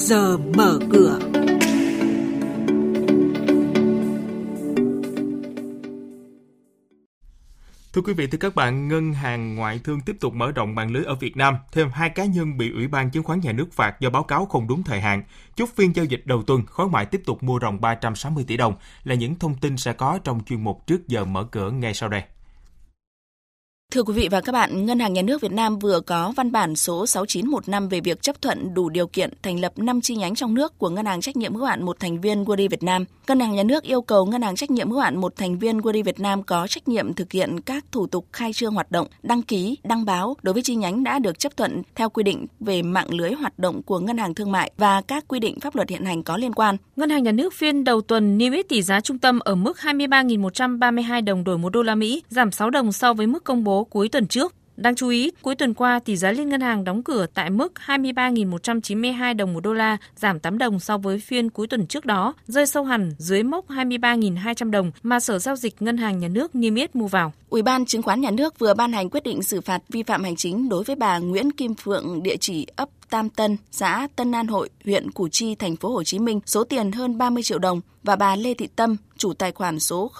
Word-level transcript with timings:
giờ 0.00 0.38
mở 0.56 0.78
cửa. 0.92 1.18
Thưa 7.92 8.02
quý 8.02 8.12
vị, 8.12 8.26
thưa 8.26 8.38
các 8.38 8.54
bạn, 8.54 8.88
Ngân 8.88 9.12
hàng 9.12 9.54
Ngoại 9.54 9.80
thương 9.84 10.00
tiếp 10.00 10.16
tục 10.20 10.34
mở 10.34 10.52
rộng 10.52 10.74
mạng 10.74 10.92
lưới 10.92 11.04
ở 11.04 11.14
Việt 11.14 11.36
Nam. 11.36 11.56
Thêm 11.72 11.90
hai 11.92 12.10
cá 12.10 12.24
nhân 12.24 12.58
bị 12.58 12.72
Ủy 12.72 12.88
ban 12.88 13.10
Chứng 13.10 13.22
khoán 13.22 13.40
Nhà 13.40 13.52
nước 13.52 13.72
phạt 13.72 14.00
do 14.00 14.10
báo 14.10 14.22
cáo 14.22 14.46
không 14.46 14.68
đúng 14.68 14.82
thời 14.82 15.00
hạn. 15.00 15.22
Chốt 15.54 15.68
phiên 15.76 15.96
giao 15.96 16.04
dịch 16.04 16.22
đầu 16.24 16.42
tuần, 16.42 16.66
khối 16.66 16.88
ngoại 16.88 17.06
tiếp 17.06 17.22
tục 17.26 17.42
mua 17.42 17.58
ròng 17.60 17.80
360 17.80 18.44
tỷ 18.46 18.56
đồng 18.56 18.74
là 19.04 19.14
những 19.14 19.34
thông 19.34 19.54
tin 19.54 19.76
sẽ 19.76 19.92
có 19.92 20.18
trong 20.24 20.40
chuyên 20.46 20.64
mục 20.64 20.86
trước 20.86 21.08
giờ 21.08 21.24
mở 21.24 21.44
cửa 21.44 21.70
ngay 21.70 21.94
sau 21.94 22.08
đây. 22.08 22.22
Thưa 23.90 24.02
quý 24.02 24.14
vị 24.14 24.28
và 24.30 24.40
các 24.40 24.52
bạn, 24.52 24.86
Ngân 24.86 24.98
hàng 24.98 25.12
Nhà 25.12 25.22
nước 25.22 25.40
Việt 25.40 25.52
Nam 25.52 25.78
vừa 25.78 26.00
có 26.00 26.32
văn 26.36 26.52
bản 26.52 26.76
số 26.76 27.06
6915 27.06 27.88
về 27.88 28.00
việc 28.00 28.22
chấp 28.22 28.42
thuận 28.42 28.74
đủ 28.74 28.88
điều 28.88 29.06
kiện 29.06 29.30
thành 29.42 29.60
lập 29.60 29.72
5 29.76 30.00
chi 30.00 30.16
nhánh 30.16 30.34
trong 30.34 30.54
nước 30.54 30.78
của 30.78 30.88
Ngân 30.88 31.06
hàng 31.06 31.20
trách 31.20 31.36
nhiệm 31.36 31.54
hữu 31.54 31.64
hạn 31.64 31.82
một 31.82 32.00
thành 32.00 32.20
viên 32.20 32.44
Wordy 32.44 32.68
Việt 32.68 32.82
Nam. 32.82 33.04
Ngân 33.28 33.40
hàng 33.40 33.52
Nhà 33.52 33.62
nước 33.62 33.82
yêu 33.82 34.02
cầu 34.02 34.26
Ngân 34.26 34.42
hàng 34.42 34.56
trách 34.56 34.70
nhiệm 34.70 34.90
hữu 34.90 35.00
hạn 35.00 35.16
một 35.16 35.36
thành 35.36 35.58
viên 35.58 35.78
Wordy 35.78 36.02
Việt 36.04 36.20
Nam 36.20 36.42
có 36.42 36.66
trách 36.66 36.88
nhiệm 36.88 37.14
thực 37.14 37.32
hiện 37.32 37.60
các 37.60 37.84
thủ 37.92 38.06
tục 38.06 38.26
khai 38.32 38.52
trương 38.52 38.74
hoạt 38.74 38.90
động, 38.92 39.06
đăng 39.22 39.42
ký, 39.42 39.78
đăng 39.84 40.04
báo 40.04 40.36
đối 40.42 40.52
với 40.52 40.62
chi 40.62 40.74
nhánh 40.74 41.04
đã 41.04 41.18
được 41.18 41.38
chấp 41.38 41.56
thuận 41.56 41.82
theo 41.94 42.10
quy 42.10 42.22
định 42.22 42.46
về 42.60 42.82
mạng 42.82 43.14
lưới 43.14 43.32
hoạt 43.32 43.58
động 43.58 43.82
của 43.82 43.98
Ngân 43.98 44.18
hàng 44.18 44.34
Thương 44.34 44.52
mại 44.52 44.72
và 44.76 45.00
các 45.00 45.24
quy 45.28 45.38
định 45.40 45.60
pháp 45.60 45.76
luật 45.76 45.88
hiện 45.88 46.04
hành 46.04 46.22
có 46.22 46.36
liên 46.36 46.52
quan. 46.52 46.76
Ngân 46.96 47.10
hàng 47.10 47.22
Nhà 47.22 47.32
nước 47.32 47.54
phiên 47.54 47.84
đầu 47.84 48.00
tuần 48.00 48.38
niêm 48.38 48.52
yết 48.52 48.68
tỷ 48.68 48.82
giá 48.82 49.00
trung 49.00 49.18
tâm 49.18 49.38
ở 49.38 49.54
mức 49.54 49.76
23.132 49.80 51.24
đồng 51.24 51.44
đổi 51.44 51.58
1 51.58 51.68
đô 51.68 51.82
la 51.82 51.94
Mỹ, 51.94 52.22
giảm 52.28 52.52
6 52.52 52.70
đồng 52.70 52.92
so 52.92 53.14
với 53.14 53.26
mức 53.26 53.44
công 53.44 53.64
bố 53.64 53.79
cuối 53.84 54.08
tuần 54.08 54.26
trước. 54.26 54.54
Đáng 54.80 54.94
chú 54.94 55.08
ý, 55.08 55.30
cuối 55.42 55.54
tuần 55.54 55.74
qua, 55.74 56.00
tỷ 56.04 56.16
giá 56.16 56.32
liên 56.32 56.48
ngân 56.48 56.60
hàng 56.60 56.84
đóng 56.84 57.02
cửa 57.02 57.26
tại 57.34 57.50
mức 57.50 57.72
23.192 57.86 59.36
đồng 59.36 59.52
một 59.52 59.60
đô 59.60 59.72
la, 59.72 59.96
giảm 60.16 60.40
8 60.40 60.58
đồng 60.58 60.80
so 60.80 60.98
với 60.98 61.18
phiên 61.18 61.50
cuối 61.50 61.66
tuần 61.66 61.86
trước 61.86 62.04
đó, 62.04 62.34
rơi 62.46 62.66
sâu 62.66 62.84
hẳn 62.84 63.12
dưới 63.18 63.42
mốc 63.42 63.68
23.200 63.68 64.70
đồng 64.70 64.90
mà 65.02 65.20
Sở 65.20 65.38
Giao 65.38 65.56
dịch 65.56 65.82
Ngân 65.82 65.96
hàng 65.96 66.18
Nhà 66.18 66.28
nước 66.28 66.54
niêm 66.54 66.74
yết 66.74 66.96
mua 66.96 67.06
vào. 67.06 67.32
Ủy 67.48 67.62
ban 67.62 67.86
Chứng 67.86 68.02
khoán 68.02 68.20
Nhà 68.20 68.30
nước 68.30 68.58
vừa 68.58 68.74
ban 68.74 68.92
hành 68.92 69.10
quyết 69.10 69.24
định 69.24 69.42
xử 69.42 69.60
phạt 69.60 69.82
vi 69.88 70.02
phạm 70.02 70.24
hành 70.24 70.36
chính 70.36 70.68
đối 70.68 70.84
với 70.84 70.96
bà 70.96 71.18
Nguyễn 71.18 71.50
Kim 71.50 71.74
Phượng, 71.74 72.22
địa 72.22 72.36
chỉ 72.36 72.66
ấp 72.76 72.88
Tam 73.10 73.30
Tân, 73.30 73.56
xã 73.70 74.08
Tân 74.16 74.32
An 74.32 74.46
Hội, 74.46 74.70
huyện 74.84 75.10
Củ 75.10 75.28
Chi, 75.28 75.54
thành 75.54 75.76
phố 75.76 75.92
Hồ 75.92 76.04
Chí 76.04 76.18
Minh 76.18 76.40
số 76.46 76.64
tiền 76.64 76.92
hơn 76.92 77.18
30 77.18 77.42
triệu 77.42 77.58
đồng 77.58 77.80
và 78.02 78.16
bà 78.16 78.36
Lê 78.36 78.54
Thị 78.54 78.68
Tâm, 78.76 78.96
chủ 79.16 79.32
tài 79.32 79.52
khoản 79.52 79.80
số 79.80 80.10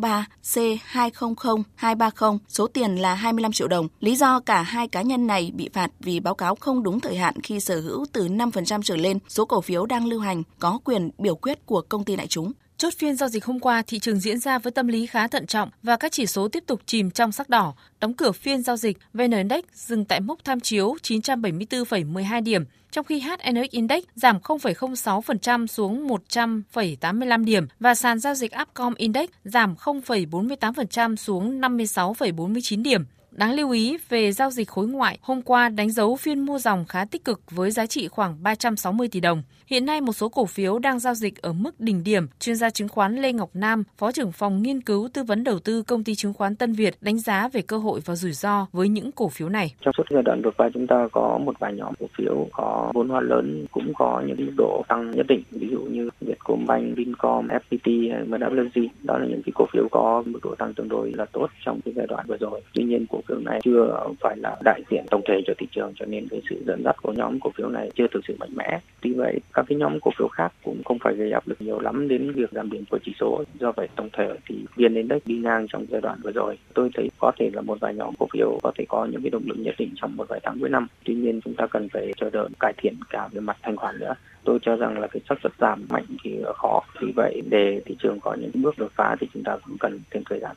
003 0.00 0.26
C200230, 0.44 2.38
số 2.48 2.66
tiền 2.66 2.96
là 2.96 3.14
25 3.14 3.52
triệu 3.52 3.68
đồng. 3.68 3.88
Lý 4.00 4.16
do 4.16 4.40
cả 4.40 4.62
hai 4.62 4.88
cá 4.88 5.02
nhân 5.02 5.26
này 5.26 5.52
bị 5.54 5.68
phạt 5.72 5.90
vì 6.00 6.20
báo 6.20 6.34
cáo 6.34 6.54
không 6.54 6.82
đúng 6.82 7.00
thời 7.00 7.16
hạn 7.16 7.34
khi 7.42 7.60
sở 7.60 7.80
hữu 7.80 8.06
từ 8.12 8.28
5% 8.28 8.82
trở 8.82 8.96
lên 8.96 9.18
số 9.28 9.44
cổ 9.44 9.60
phiếu 9.60 9.86
đang 9.86 10.06
lưu 10.06 10.20
hành 10.20 10.42
có 10.58 10.78
quyền 10.84 11.10
biểu 11.18 11.34
quyết 11.34 11.66
của 11.66 11.80
công 11.80 12.04
ty 12.04 12.16
đại 12.16 12.26
chúng. 12.26 12.52
Chốt 12.78 12.94
phiên 12.98 13.16
giao 13.16 13.28
dịch 13.28 13.44
hôm 13.44 13.60
qua, 13.60 13.82
thị 13.86 13.98
trường 13.98 14.20
diễn 14.20 14.38
ra 14.38 14.58
với 14.58 14.70
tâm 14.70 14.88
lý 14.88 15.06
khá 15.06 15.28
thận 15.28 15.46
trọng 15.46 15.70
và 15.82 15.96
các 15.96 16.12
chỉ 16.12 16.26
số 16.26 16.48
tiếp 16.48 16.64
tục 16.66 16.80
chìm 16.86 17.10
trong 17.10 17.32
sắc 17.32 17.48
đỏ. 17.48 17.74
Đóng 18.00 18.14
cửa 18.14 18.32
phiên 18.32 18.62
giao 18.62 18.76
dịch, 18.76 18.98
VN 19.14 19.30
Index 19.30 19.64
dừng 19.74 20.04
tại 20.04 20.20
mốc 20.20 20.44
tham 20.44 20.60
chiếu 20.60 20.96
974,12 21.02 22.42
điểm, 22.42 22.64
trong 22.90 23.04
khi 23.04 23.20
HNX 23.20 23.70
Index 23.70 24.04
giảm 24.14 24.38
0,06% 24.38 25.66
xuống 25.66 26.08
100,85 26.08 27.44
điểm 27.44 27.66
và 27.80 27.94
sàn 27.94 28.18
giao 28.18 28.34
dịch 28.34 28.52
Upcom 28.62 28.94
Index 28.94 29.28
giảm 29.44 29.74
0,48% 29.74 31.16
xuống 31.16 31.60
56,49 31.60 32.82
điểm. 32.82 33.04
Đáng 33.38 33.54
lưu 33.54 33.70
ý 33.70 33.96
về 34.08 34.32
giao 34.32 34.50
dịch 34.50 34.68
khối 34.68 34.86
ngoại, 34.86 35.18
hôm 35.22 35.42
qua 35.42 35.68
đánh 35.68 35.90
dấu 35.90 36.16
phiên 36.16 36.40
mua 36.40 36.58
dòng 36.58 36.84
khá 36.88 37.04
tích 37.04 37.24
cực 37.24 37.40
với 37.50 37.70
giá 37.70 37.86
trị 37.86 38.08
khoảng 38.08 38.42
360 38.42 39.08
tỷ 39.12 39.20
đồng. 39.20 39.42
Hiện 39.66 39.86
nay 39.86 40.00
một 40.00 40.12
số 40.12 40.28
cổ 40.28 40.46
phiếu 40.46 40.78
đang 40.78 40.98
giao 40.98 41.14
dịch 41.14 41.42
ở 41.42 41.52
mức 41.52 41.80
đỉnh 41.80 42.04
điểm. 42.04 42.26
Chuyên 42.40 42.56
gia 42.56 42.70
chứng 42.70 42.88
khoán 42.88 43.16
Lê 43.16 43.32
Ngọc 43.32 43.50
Nam, 43.54 43.84
Phó 43.98 44.12
trưởng 44.12 44.32
phòng 44.32 44.62
nghiên 44.62 44.80
cứu 44.80 45.08
tư 45.14 45.22
vấn 45.22 45.44
đầu 45.44 45.58
tư 45.58 45.82
công 45.82 46.04
ty 46.04 46.14
chứng 46.14 46.32
khoán 46.32 46.56
Tân 46.56 46.72
Việt 46.72 46.94
đánh 47.00 47.18
giá 47.18 47.48
về 47.48 47.62
cơ 47.62 47.78
hội 47.78 48.00
và 48.04 48.14
rủi 48.14 48.32
ro 48.32 48.66
với 48.72 48.88
những 48.88 49.12
cổ 49.12 49.28
phiếu 49.28 49.48
này. 49.48 49.74
Trong 49.80 49.94
suốt 49.96 50.04
giai 50.10 50.22
đoạn 50.22 50.42
vừa 50.42 50.50
qua 50.58 50.68
chúng 50.74 50.86
ta 50.86 51.08
có 51.12 51.38
một 51.38 51.58
vài 51.58 51.72
nhóm 51.74 51.94
cổ 51.98 52.06
phiếu 52.18 52.46
có 52.52 52.90
vốn 52.94 53.08
hóa 53.08 53.20
lớn 53.20 53.66
cũng 53.70 53.92
có 53.94 54.22
những 54.26 54.46
mức 54.46 54.52
độ 54.56 54.82
tăng 54.88 55.10
nhất 55.10 55.26
định, 55.28 55.42
ví 55.50 55.68
dụ 55.70 55.80
như 55.80 56.10
Vietcombank, 56.20 56.96
Vincom, 56.96 57.48
FPT, 57.48 57.88
MWG. 58.28 58.88
Đó 59.02 59.18
là 59.18 59.26
những 59.26 59.42
cái 59.42 59.52
cổ 59.54 59.66
phiếu 59.72 59.88
có 59.90 60.22
mức 60.26 60.38
độ 60.42 60.54
tăng 60.54 60.74
tương 60.74 60.88
đối 60.88 61.12
là 61.12 61.24
tốt 61.32 61.46
trong 61.64 61.80
cái 61.80 61.94
giai 61.96 62.06
đoạn 62.06 62.26
vừa 62.28 62.36
rồi. 62.36 62.62
Tuy 62.74 62.84
nhiên 62.84 63.06
cổ 63.10 63.20
phiếu 63.28 63.38
này 63.38 63.60
chưa 63.64 64.06
phải 64.20 64.36
là 64.36 64.56
đại 64.64 64.80
diện 64.90 65.04
tổng 65.10 65.22
thể 65.28 65.34
cho 65.46 65.52
thị 65.58 65.66
trường, 65.70 65.92
cho 65.96 66.06
nên 66.06 66.28
cái 66.28 66.42
sự 66.50 66.56
dẫn 66.66 66.82
dắt 66.84 66.96
của 67.02 67.12
nhóm 67.12 67.40
cổ 67.40 67.50
phiếu 67.56 67.68
này 67.68 67.90
chưa 67.94 68.06
thực 68.14 68.20
sự 68.28 68.36
mạnh 68.40 68.54
mẽ. 68.56 68.80
Tuy 69.00 69.12
vậy, 69.12 69.40
các 69.54 69.64
cái 69.68 69.78
nhóm 69.78 70.00
cổ 70.00 70.10
phiếu 70.18 70.28
khác 70.28 70.52
cũng 70.64 70.82
không 70.84 70.98
phải 71.04 71.14
gây 71.14 71.32
áp 71.32 71.48
lực 71.48 71.62
nhiều 71.62 71.80
lắm 71.80 72.08
đến 72.08 72.32
việc 72.32 72.50
giảm 72.52 72.70
điểm 72.70 72.84
của 72.90 72.98
chỉ 73.04 73.12
số. 73.20 73.44
Do 73.60 73.72
vậy, 73.72 73.88
tổng 73.96 74.08
thể 74.12 74.28
thì 74.48 74.56
biên 74.76 74.94
index 74.94 75.22
đi 75.26 75.36
ngang 75.36 75.66
trong 75.72 75.86
giai 75.90 76.00
đoạn 76.00 76.18
vừa 76.22 76.32
rồi. 76.32 76.58
Tôi 76.74 76.90
thấy 76.94 77.10
có 77.18 77.32
thể 77.38 77.50
là 77.52 77.60
một 77.60 77.80
vài 77.80 77.94
nhóm 77.94 78.14
cổ 78.18 78.26
phiếu 78.32 78.58
có 78.62 78.72
thể 78.78 78.84
có 78.88 79.04
những 79.10 79.22
cái 79.22 79.30
động 79.30 79.44
lực 79.46 79.58
nhất 79.58 79.74
định 79.78 79.90
trong 79.96 80.16
một 80.16 80.28
vài 80.28 80.40
tháng 80.42 80.60
cuối 80.60 80.68
năm. 80.68 80.86
Tuy 81.04 81.14
nhiên, 81.14 81.40
chúng 81.44 81.54
ta 81.54 81.66
cần 81.66 81.88
phải 81.88 82.12
chờ 82.16 82.30
đợi 82.30 82.48
cải 82.60 82.72
thiện 82.76 82.94
cả 83.10 83.28
về 83.32 83.40
mặt 83.40 83.56
thanh 83.62 83.76
khoản 83.76 83.98
nữa 83.98 84.14
tôi 84.48 84.58
cho 84.62 84.76
rằng 84.76 84.98
là 84.98 85.06
cái 85.06 85.20
xác 85.28 85.34
suất 85.42 85.52
giảm 85.58 85.86
mạnh 85.88 86.04
thì 86.24 86.38
khó 86.56 86.80
vì 87.00 87.12
vậy, 87.16 87.42
để 87.50 87.80
thị 87.84 87.96
trường 88.02 88.20
có 88.20 88.34
những 88.34 88.50
bước 88.54 88.78
đột 88.78 88.92
phá 88.96 89.16
thì 89.20 89.26
chúng 89.34 89.42
ta 89.44 89.56
cũng 89.66 89.78
cần 89.78 90.00
thêm 90.10 90.22
thời 90.28 90.40
gian 90.40 90.56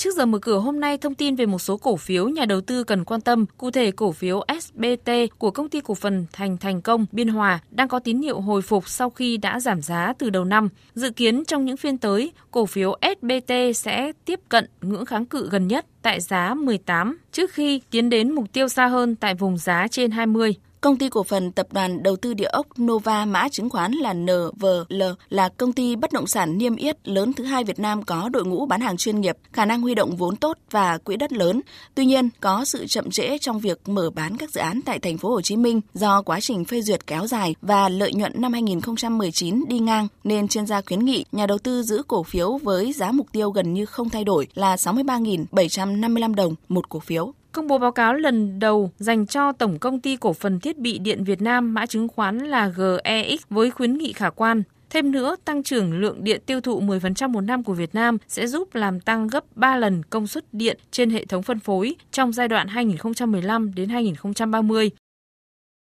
Trước 0.00 0.14
giờ 0.16 0.26
mở 0.26 0.38
cửa 0.38 0.58
hôm 0.58 0.80
nay 0.80 0.98
thông 0.98 1.14
tin 1.14 1.36
về 1.36 1.46
một 1.46 1.58
số 1.58 1.76
cổ 1.76 1.96
phiếu 1.96 2.28
nhà 2.28 2.44
đầu 2.44 2.60
tư 2.60 2.84
cần 2.84 3.04
quan 3.04 3.20
tâm, 3.20 3.46
cụ 3.58 3.70
thể 3.70 3.90
cổ 3.90 4.12
phiếu 4.12 4.44
SBT 4.60 5.10
của 5.38 5.50
công 5.50 5.68
ty 5.68 5.80
cổ 5.80 5.94
phần 5.94 6.26
Thành 6.32 6.56
Thành 6.56 6.82
Công 6.82 7.06
Biên 7.12 7.28
Hòa 7.28 7.58
đang 7.70 7.88
có 7.88 7.98
tín 7.98 8.22
hiệu 8.22 8.40
hồi 8.40 8.62
phục 8.62 8.88
sau 8.88 9.10
khi 9.10 9.36
đã 9.36 9.60
giảm 9.60 9.82
giá 9.82 10.12
từ 10.18 10.30
đầu 10.30 10.44
năm. 10.44 10.68
Dự 10.94 11.10
kiến 11.10 11.44
trong 11.44 11.64
những 11.64 11.76
phiên 11.76 11.98
tới, 11.98 12.32
cổ 12.50 12.66
phiếu 12.66 12.98
SBT 13.02 13.52
sẽ 13.74 14.12
tiếp 14.24 14.40
cận 14.48 14.68
ngưỡng 14.82 15.04
kháng 15.04 15.26
cự 15.26 15.48
gần 15.50 15.68
nhất 15.68 15.86
tại 16.02 16.20
giá 16.20 16.54
18 16.54 17.18
trước 17.32 17.52
khi 17.52 17.80
tiến 17.90 18.10
đến 18.10 18.32
mục 18.32 18.52
tiêu 18.52 18.68
xa 18.68 18.86
hơn 18.86 19.16
tại 19.16 19.34
vùng 19.34 19.58
giá 19.58 19.86
trên 19.90 20.10
20. 20.10 20.54
Công 20.80 20.96
ty 20.96 21.08
cổ 21.08 21.22
phần 21.22 21.52
tập 21.52 21.66
đoàn 21.72 22.02
đầu 22.02 22.16
tư 22.16 22.34
địa 22.34 22.44
ốc 22.44 22.66
Nova 22.82 23.24
mã 23.24 23.48
chứng 23.48 23.70
khoán 23.70 23.92
là 23.92 24.12
NVL 24.12 25.02
là 25.28 25.48
công 25.48 25.72
ty 25.72 25.96
bất 25.96 26.12
động 26.12 26.26
sản 26.26 26.58
niêm 26.58 26.76
yết 26.76 27.08
lớn 27.08 27.32
thứ 27.32 27.44
hai 27.44 27.64
Việt 27.64 27.78
Nam 27.78 28.02
có 28.02 28.28
đội 28.28 28.44
ngũ 28.44 28.66
bán 28.66 28.80
hàng 28.80 28.96
chuyên 28.96 29.20
nghiệp, 29.20 29.36
khả 29.52 29.64
năng 29.64 29.80
huy 29.80 29.94
động 29.94 30.16
vốn 30.16 30.36
tốt 30.36 30.58
và 30.70 30.98
quỹ 30.98 31.16
đất 31.16 31.32
lớn. 31.32 31.60
Tuy 31.94 32.04
nhiên, 32.04 32.28
có 32.40 32.64
sự 32.64 32.86
chậm 32.86 33.10
trễ 33.10 33.38
trong 33.38 33.60
việc 33.60 33.88
mở 33.88 34.10
bán 34.10 34.36
các 34.36 34.50
dự 34.50 34.60
án 34.60 34.80
tại 34.82 34.98
thành 34.98 35.18
phố 35.18 35.30
Hồ 35.30 35.40
Chí 35.40 35.56
Minh 35.56 35.80
do 35.94 36.22
quá 36.22 36.40
trình 36.40 36.64
phê 36.64 36.82
duyệt 36.82 37.06
kéo 37.06 37.26
dài 37.26 37.54
và 37.62 37.88
lợi 37.88 38.12
nhuận 38.14 38.32
năm 38.36 38.52
2019 38.52 39.64
đi 39.68 39.78
ngang 39.78 40.08
nên 40.24 40.48
chuyên 40.48 40.66
gia 40.66 40.80
khuyến 40.80 41.04
nghị 41.04 41.24
nhà 41.32 41.46
đầu 41.46 41.58
tư 41.58 41.82
giữ 41.82 42.02
cổ 42.08 42.22
phiếu 42.22 42.58
với 42.62 42.92
giá 42.92 43.12
mục 43.12 43.26
tiêu 43.32 43.50
gần 43.50 43.74
như 43.74 43.86
không 43.86 44.10
thay 44.10 44.24
đổi 44.24 44.46
là 44.54 44.76
63.755 44.76 46.34
đồng 46.34 46.54
một 46.68 46.88
cổ 46.88 46.98
phiếu. 46.98 47.32
Công 47.52 47.66
bố 47.66 47.78
báo 47.78 47.92
cáo 47.92 48.14
lần 48.14 48.58
đầu 48.58 48.90
dành 48.98 49.26
cho 49.26 49.52
Tổng 49.52 49.78
Công 49.78 50.00
ty 50.00 50.16
Cổ 50.16 50.32
phần 50.32 50.60
Thiết 50.60 50.78
bị 50.78 50.98
Điện 50.98 51.24
Việt 51.24 51.42
Nam 51.42 51.74
mã 51.74 51.86
chứng 51.86 52.08
khoán 52.08 52.38
là 52.38 52.68
GEX 52.68 53.40
với 53.50 53.70
khuyến 53.70 53.98
nghị 53.98 54.12
khả 54.12 54.30
quan. 54.30 54.62
Thêm 54.90 55.12
nữa, 55.12 55.36
tăng 55.44 55.62
trưởng 55.62 56.00
lượng 56.00 56.24
điện 56.24 56.40
tiêu 56.46 56.60
thụ 56.60 56.80
10% 56.80 57.28
một 57.28 57.40
năm 57.40 57.64
của 57.64 57.74
Việt 57.74 57.94
Nam 57.94 58.18
sẽ 58.28 58.46
giúp 58.46 58.74
làm 58.74 59.00
tăng 59.00 59.26
gấp 59.26 59.44
3 59.54 59.76
lần 59.76 60.02
công 60.02 60.26
suất 60.26 60.54
điện 60.54 60.78
trên 60.90 61.10
hệ 61.10 61.24
thống 61.24 61.42
phân 61.42 61.60
phối 61.60 61.94
trong 62.12 62.32
giai 62.32 62.48
đoạn 62.48 62.68
2015 62.68 63.74
đến 63.74 63.88
2030. 63.88 64.90